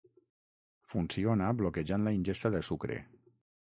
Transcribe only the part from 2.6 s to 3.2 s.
sucre.